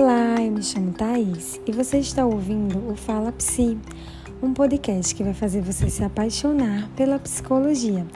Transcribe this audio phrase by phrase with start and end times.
[0.00, 3.76] Olá, eu me chamo Thaís e você está ouvindo o Fala Psi,
[4.42, 8.06] um podcast que vai fazer você se apaixonar pela psicologia.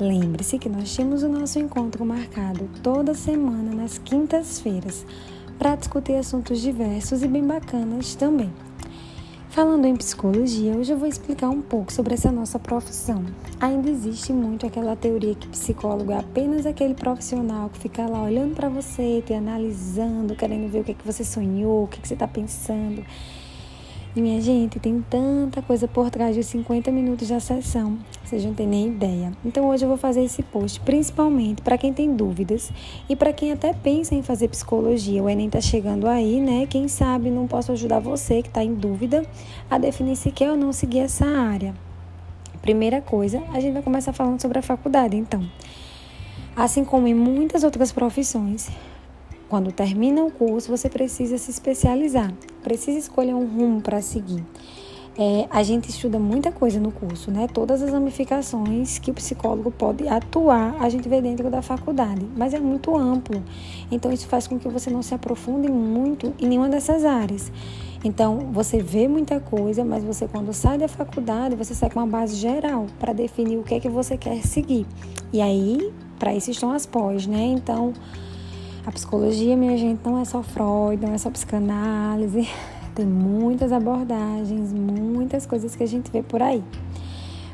[0.00, 5.04] Lembre-se que nós temos o nosso encontro marcado toda semana nas quintas-feiras
[5.58, 8.50] para discutir assuntos diversos e bem bacanas também.
[9.50, 13.24] Falando em psicologia, hoje eu vou explicar um pouco sobre essa nossa profissão.
[13.58, 18.54] Ainda existe muito aquela teoria que psicólogo é apenas aquele profissional que fica lá olhando
[18.54, 22.02] para você, te analisando, querendo ver o que, é que você sonhou, o que, é
[22.02, 23.02] que você está pensando.
[24.18, 28.52] E minha gente, tem tanta coisa por trás de 50 minutos da sessão, vocês não
[28.52, 29.32] têm nem ideia.
[29.44, 32.72] Então hoje eu vou fazer esse post principalmente para quem tem dúvidas
[33.08, 35.22] e para quem até pensa em fazer psicologia.
[35.22, 36.66] O Enem tá chegando aí, né?
[36.66, 39.24] Quem sabe não posso ajudar você que está em dúvida
[39.70, 41.72] a definir se quer ou não seguir essa área.
[42.60, 45.48] Primeira coisa, a gente vai começar falando sobre a faculdade, então.
[46.56, 48.68] Assim como em muitas outras profissões,
[49.48, 52.32] quando termina o curso, você precisa se especializar,
[52.62, 54.44] precisa escolher um rumo para seguir.
[55.20, 57.48] É, a gente estuda muita coisa no curso, né?
[57.52, 62.54] Todas as ramificações que o psicólogo pode atuar, a gente vê dentro da faculdade, mas
[62.54, 63.42] é muito amplo.
[63.90, 67.50] Então, isso faz com que você não se aprofunde muito em nenhuma dessas áreas.
[68.04, 72.06] Então, você vê muita coisa, mas você, quando sai da faculdade, você sai com uma
[72.06, 74.86] base geral para definir o que é que você quer seguir.
[75.32, 77.42] E aí, para isso estão as pós, né?
[77.42, 77.92] Então.
[78.88, 82.48] A psicologia, minha gente, não é só Freud, não é só psicanálise.
[82.96, 86.64] Tem muitas abordagens, muitas coisas que a gente vê por aí.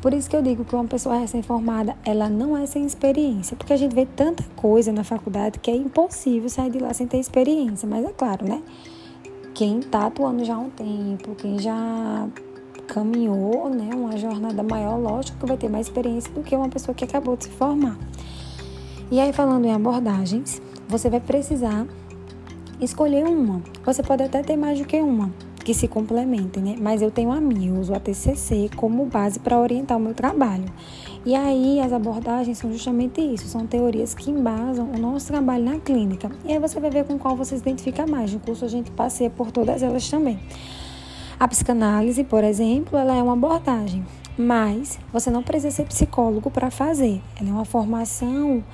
[0.00, 3.74] Por isso que eu digo que uma pessoa recém-formada, ela não é sem experiência, porque
[3.74, 7.18] a gente vê tanta coisa na faculdade que é impossível sair de lá sem ter
[7.18, 7.86] experiência.
[7.86, 8.62] Mas é claro, né?
[9.52, 12.26] Quem está atuando já há um tempo, quem já
[12.86, 16.94] caminhou, né, uma jornada maior, lógico que vai ter mais experiência do que uma pessoa
[16.94, 17.98] que acabou de se formar.
[19.10, 21.86] E aí, falando em abordagens, você vai precisar
[22.80, 23.62] escolher uma.
[23.84, 25.32] Você pode até ter mais do que uma
[25.68, 26.76] que se complementem, né?
[26.80, 30.14] Mas eu tenho a minha, eu uso a TCC como base para orientar o meu
[30.14, 30.64] trabalho.
[31.26, 35.78] E aí as abordagens são justamente isso, são teorias que embasam o nosso trabalho na
[35.78, 36.30] clínica.
[36.46, 38.32] E aí você vai ver com qual você se identifica mais.
[38.32, 40.38] No curso a gente passeia por todas elas também.
[41.38, 44.02] A psicanálise, por exemplo, ela é uma abordagem,
[44.38, 47.20] mas você não precisa ser psicólogo para fazer.
[47.38, 48.64] Ela é uma formação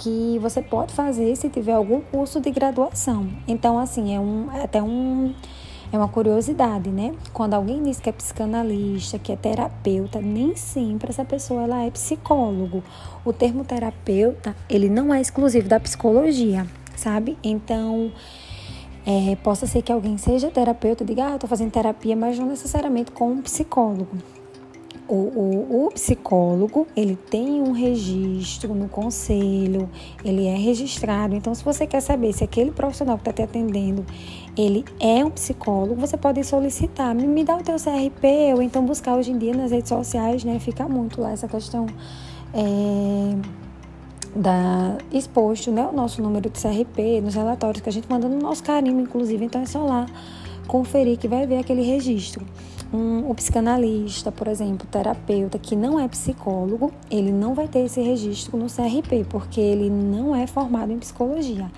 [0.00, 3.28] que você pode fazer se tiver algum curso de graduação.
[3.46, 5.34] Então, assim, é, um, é até um,
[5.92, 7.14] é uma curiosidade, né?
[7.34, 11.90] Quando alguém diz que é psicanalista, que é terapeuta, nem sempre essa pessoa ela é
[11.90, 12.82] psicólogo.
[13.24, 17.36] O termo terapeuta, ele não é exclusivo da psicologia, sabe?
[17.44, 18.10] Então,
[19.04, 22.38] é, possa ser que alguém seja terapeuta e diga, ah, eu tô fazendo terapia, mas
[22.38, 24.16] não necessariamente com um psicólogo
[25.10, 29.90] o, o, o, psicólogo ele tem um registro no conselho,
[30.24, 31.34] ele é registrado.
[31.34, 34.06] Então, se você quer saber se aquele profissional que está te atendendo
[34.56, 38.84] ele é um psicólogo, você pode solicitar, me, me dá o teu CRP, ou então
[38.84, 40.58] buscar hoje em dia nas redes sociais, né?
[40.60, 41.86] Fica muito lá essa questão
[42.54, 43.36] é,
[44.34, 45.88] da exposto, né?
[45.90, 49.44] O nosso número de CRP, nos relatórios que a gente manda no nosso carimbo, inclusive.
[49.44, 50.06] Então, é só lá
[50.68, 52.46] conferir que vai ver aquele registro
[52.92, 58.00] um, o psicanalista, por exemplo, terapeuta que não é psicólogo, ele não vai ter esse
[58.00, 61.70] registro no CRP, porque ele não é formado em psicologia.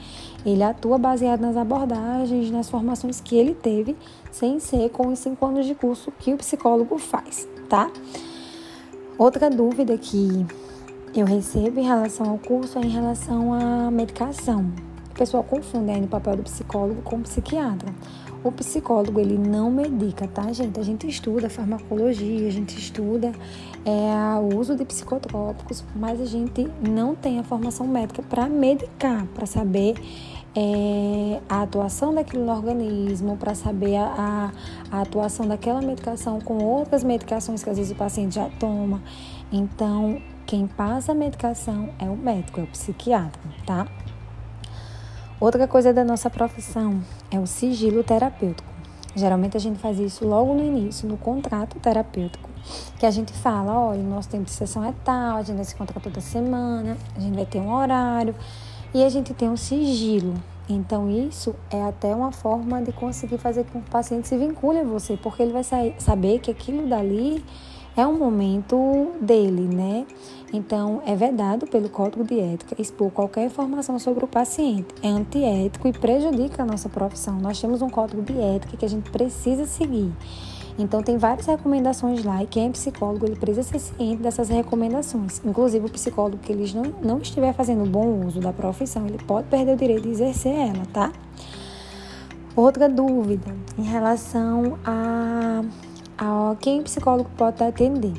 [0.45, 3.97] Ele atua baseado nas abordagens, nas formações que ele teve,
[4.31, 7.91] sem ser com os cinco anos de curso que o psicólogo faz, tá?
[9.19, 10.47] Outra dúvida que
[11.15, 14.73] eu recebo em relação ao curso é em relação à medicação.
[15.11, 17.93] O pessoal confunde o papel do psicólogo com o psiquiatra.
[18.45, 20.81] O psicólogo, ele não medica, tá, gente?
[20.81, 23.33] A gente estuda farmacologia, a gente estuda
[23.85, 29.27] é, o uso de psicotrópicos, mas a gente não tem a formação médica para medicar,
[29.27, 29.95] para saber
[30.57, 34.53] é, a atuação daquilo no organismo, para saber a,
[34.91, 39.01] a, atuação daquela medicação com outras medicações que às vezes o paciente já toma.
[39.51, 43.87] Então, quem passa a medicação é o médico, é o psiquiatra, tá?
[45.43, 48.71] Outra coisa da nossa profissão é o sigilo terapêutico.
[49.17, 52.49] Geralmente a gente faz isso logo no início, no contrato terapêutico,
[52.97, 55.65] que a gente fala, olha, o nosso tempo de sessão é tal, a gente vai
[55.65, 58.37] se encontrar toda semana, a gente vai ter um horário
[58.95, 60.33] e a gente tem um sigilo.
[60.69, 64.79] Então isso é até uma forma de conseguir fazer com que o paciente se vincule
[64.79, 65.65] a você, porque ele vai
[65.99, 67.45] saber que aquilo dali
[67.97, 70.07] é um momento dele, né?
[70.53, 74.89] Então, é vedado pelo Código de Ética expor qualquer informação sobre o paciente.
[75.03, 77.39] É antiético e prejudica a nossa profissão.
[77.41, 80.13] Nós temos um Código de Ética que a gente precisa seguir.
[80.79, 85.41] Então, tem várias recomendações lá e quem é psicólogo, ele precisa ser ciente dessas recomendações.
[85.45, 89.49] Inclusive, o psicólogo que ele não, não estiver fazendo bom uso da profissão, ele pode
[89.49, 91.13] perder o direito de exercer ela, tá?
[92.57, 95.63] Outra dúvida em relação a,
[96.19, 98.15] a quem o psicólogo pode atender.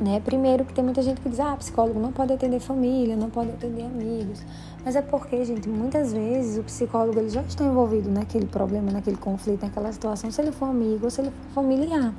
[0.00, 0.18] Né?
[0.24, 3.50] Primeiro que tem muita gente que diz, ah, psicólogo não pode atender família, não pode
[3.50, 4.42] atender amigos.
[4.82, 9.18] Mas é porque, gente, muitas vezes o psicólogo ele já está envolvido naquele problema, naquele
[9.18, 12.14] conflito, naquela situação, se ele for amigo ou se ele for familiar.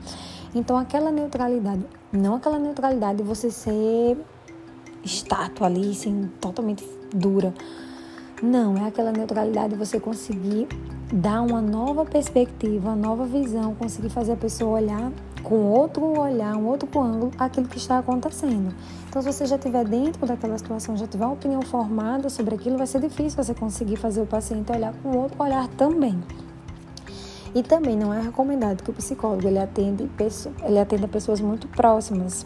[0.53, 4.15] Então, aquela neutralidade, não aquela neutralidade de você ser
[5.03, 7.51] estátua ali, assim, totalmente dura.
[8.43, 10.67] Não, é aquela neutralidade de você conseguir
[11.11, 15.11] dar uma nova perspectiva, uma nova visão, conseguir fazer a pessoa olhar
[15.43, 18.73] com outro olhar, um outro ângulo, aquilo que está acontecendo.
[19.09, 22.77] Então, se você já estiver dentro daquela situação, já tiver uma opinião formada sobre aquilo,
[22.77, 26.17] vai ser difícil você conseguir fazer o paciente olhar com outro olhar também.
[27.53, 30.07] E também não é recomendado que o psicólogo ele atenda,
[30.63, 32.45] ele atenda pessoas muito próximas.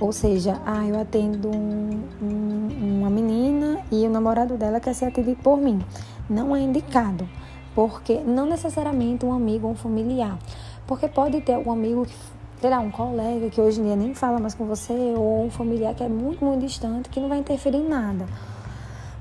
[0.00, 5.06] Ou seja, ah, eu atendo um, um, uma menina e o namorado dela quer ser
[5.06, 5.80] atendido por mim.
[6.28, 7.28] Não é indicado,
[7.76, 10.38] porque não necessariamente um amigo ou um familiar.
[10.86, 12.14] Porque pode ter algum amigo que
[12.58, 15.50] sei lá, um colega que hoje em dia nem fala mais com você, ou um
[15.50, 18.24] familiar que é muito, muito distante, que não vai interferir em nada.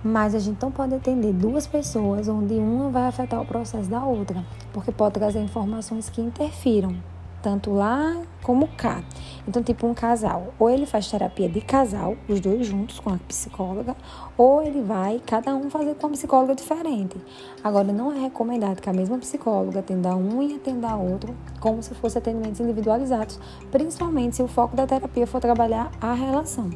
[0.02, 4.02] Mas a gente não pode atender duas pessoas onde uma vai afetar o processo da
[4.06, 4.42] outra,
[4.72, 6.96] porque pode trazer informações que interfiram
[7.46, 9.04] tanto lá como cá.
[9.48, 13.20] Então, tipo um casal, ou ele faz terapia de casal, os dois juntos com a
[13.28, 13.96] psicóloga,
[14.36, 17.16] ou ele vai cada um fazer com uma psicóloga diferente.
[17.64, 21.94] Agora, não é recomendado que a mesma psicóloga atenda um e atenda outro, como se
[21.94, 23.40] fossem atendimentos individualizados,
[23.72, 26.72] principalmente se o foco da terapia for trabalhar a relação.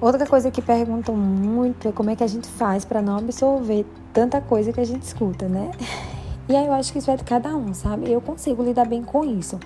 [0.00, 3.84] Outra coisa que perguntam muito é como é que a gente faz para não absorver
[4.14, 5.70] tanta coisa que a gente escuta, né?
[6.48, 8.10] E aí eu acho que isso é de cada um, sabe?
[8.10, 9.58] Eu consigo lidar bem com isso.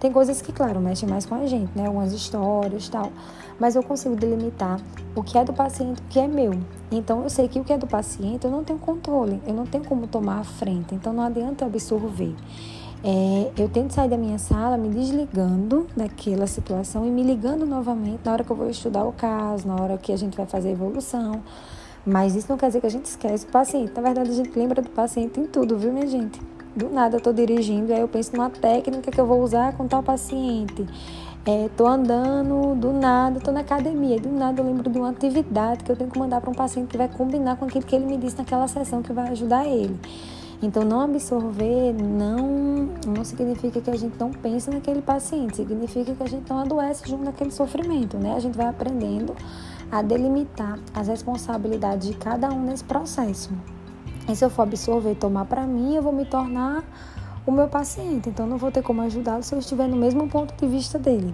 [0.00, 1.86] Tem coisas que, claro, mexem mais com a gente, né?
[1.86, 3.12] Algumas histórias tal.
[3.58, 4.80] Mas eu consigo delimitar
[5.14, 6.52] o que é do paciente e o que é meu.
[6.90, 9.64] Então eu sei que o que é do paciente eu não tenho controle, eu não
[9.64, 10.94] tenho como tomar a frente.
[10.94, 12.34] Então não adianta eu absorver.
[13.06, 18.20] É, eu tento sair da minha sala me desligando daquela situação e me ligando novamente
[18.24, 20.68] na hora que eu vou estudar o caso, na hora que a gente vai fazer
[20.68, 21.42] a evolução.
[22.06, 23.92] Mas isso não quer dizer que a gente esquece o paciente.
[23.94, 26.40] Na verdade, a gente lembra do paciente em tudo, viu, minha gente?
[26.76, 29.86] Do nada eu tô dirigindo, aí eu penso numa técnica que eu vou usar com
[29.86, 30.84] tal paciente.
[31.46, 35.84] É, tô andando, do nada, tô na academia, do nada eu lembro de uma atividade
[35.84, 38.06] que eu tenho que mandar para um paciente que vai combinar com aquilo que ele
[38.06, 39.94] me disse naquela sessão que vai ajudar ele.
[40.62, 46.22] Então, não absorver não, não significa que a gente não pense naquele paciente, significa que
[46.22, 48.34] a gente não adoece junto naquele sofrimento, né?
[48.34, 49.36] A gente vai aprendendo
[49.94, 53.52] a delimitar as responsabilidades de cada um nesse processo.
[54.28, 56.82] E se eu for absorver e tomar para mim, eu vou me tornar
[57.46, 58.28] o meu paciente.
[58.28, 61.32] Então, não vou ter como ajudá-lo se eu estiver no mesmo ponto de vista dele.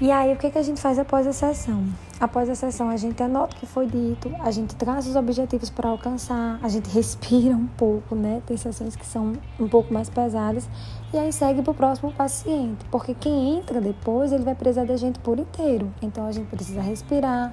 [0.00, 1.84] E aí, o que, que a gente faz após a sessão?
[2.18, 5.68] Após a sessão, a gente anota o que foi dito, a gente traz os objetivos
[5.68, 8.40] para alcançar, a gente respira um pouco, né?
[8.46, 10.66] Tem sessões que são um pouco mais pesadas,
[11.12, 14.96] e aí segue para o próximo paciente, porque quem entra depois, ele vai precisar da
[14.96, 15.92] gente por inteiro.
[16.00, 17.52] Então, a gente precisa respirar,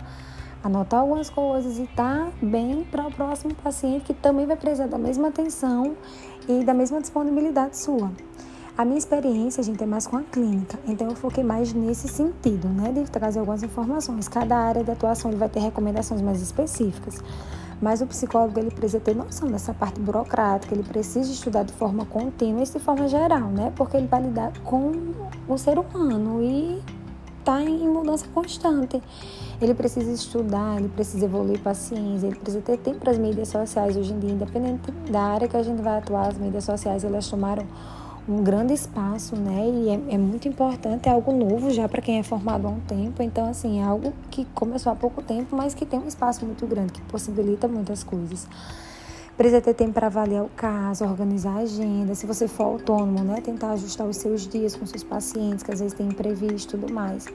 [0.63, 4.97] anotar algumas coisas e tá bem para o próximo paciente que também vai precisar da
[4.97, 5.97] mesma atenção
[6.47, 8.09] e da mesma disponibilidade sua.
[8.77, 12.67] A minha experiência, gente, é mais com a clínica, então eu foquei mais nesse sentido,
[12.67, 14.27] né, de trazer algumas informações.
[14.27, 17.17] Cada área de atuação ele vai ter recomendações mais específicas.
[17.81, 22.05] Mas o psicólogo ele precisa ter noção dessa parte burocrática, ele precisa estudar de forma
[22.05, 23.73] contínua e de forma geral, né?
[23.75, 24.91] Porque ele vai lidar com
[25.47, 26.79] o ser humano e
[27.39, 29.01] está em mudança constante.
[29.59, 33.97] Ele precisa estudar, ele precisa evoluir paciência, ele precisa ter tempo para as mídias sociais
[33.97, 37.27] hoje em dia, independente da área que a gente vai atuar, as mídias sociais elas
[37.27, 37.65] tomaram
[38.27, 39.69] um grande espaço, né?
[39.69, 42.79] E é, é muito importante, é algo novo já para quem é formado há um
[42.81, 43.23] tempo.
[43.23, 46.67] Então, assim, é algo que começou há pouco tempo, mas que tem um espaço muito
[46.67, 48.47] grande, que possibilita muitas coisas.
[49.37, 52.15] Precisa ter tempo para avaliar o caso, organizar a agenda.
[52.15, 53.39] Se você for autônomo, né?
[53.39, 56.91] Tentar ajustar os seus dias com seus pacientes, que às vezes tem imprevisto e tudo
[56.91, 57.27] mais.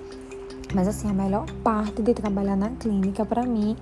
[0.75, 3.77] Mas, assim, a melhor parte de trabalhar na clínica, para mim,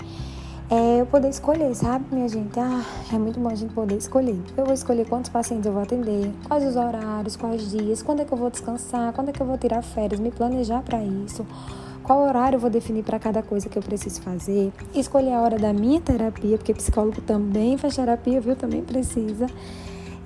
[0.71, 2.59] é eu poder escolher, sabe, minha gente?
[2.59, 4.41] Ah, é muito bom a gente poder escolher.
[4.57, 8.25] Eu vou escolher quantos pacientes eu vou atender, quais os horários, quais dias, quando é
[8.25, 11.45] que eu vou descansar, quando é que eu vou tirar férias, me planejar para isso.
[12.05, 14.73] Qual horário eu vou definir para cada coisa que eu preciso fazer?
[14.95, 18.55] Escolher a hora da minha terapia, porque psicólogo também faz terapia, viu?
[18.55, 19.47] Também precisa.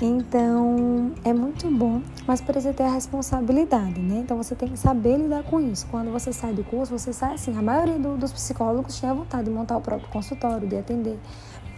[0.00, 4.22] Então, é muito bom, mas precisa ter a responsabilidade, né?
[4.24, 5.86] Então, você tem que saber lidar com isso.
[5.88, 7.56] Quando você sai do curso, você sai assim.
[7.56, 11.18] A maioria do, dos psicólogos tinha vontade de montar o próprio consultório, de atender.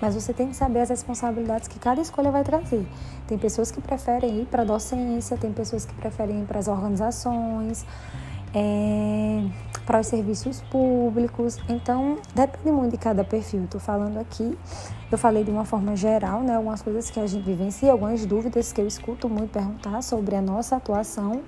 [0.00, 2.86] Mas você tem que saber as responsabilidades que cada escolha vai trazer.
[3.26, 6.68] Tem pessoas que preferem ir para a docência, tem pessoas que preferem ir para as
[6.68, 7.84] organizações.
[8.56, 9.42] É,
[9.84, 11.58] para os serviços públicos.
[11.68, 13.64] Então, depende muito de cada perfil.
[13.64, 14.56] Estou falando aqui,
[15.12, 16.56] eu falei de uma forma geral, né?
[16.56, 20.40] Algumas coisas que a gente vivencia, algumas dúvidas que eu escuto muito perguntar sobre a
[20.40, 21.42] nossa atuação,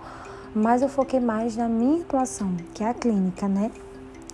[0.54, 3.70] mas eu foquei mais na minha atuação, que é a clínica, né?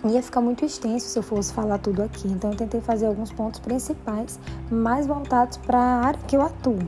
[0.04, 3.32] Ia ficar muito extenso se eu fosse falar tudo aqui, então eu tentei fazer alguns
[3.32, 4.38] pontos principais
[4.70, 6.78] mais voltados para a área que eu atuo,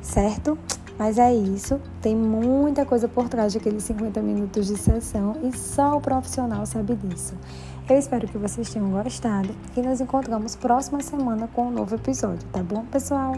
[0.00, 0.56] certo?
[0.98, 5.96] Mas é isso, tem muita coisa por trás daqueles 50 minutos de sessão e só
[5.96, 7.34] o profissional sabe disso.
[7.88, 12.46] Eu espero que vocês tenham gostado e nos encontramos próxima semana com um novo episódio,
[12.52, 13.34] tá bom, pessoal?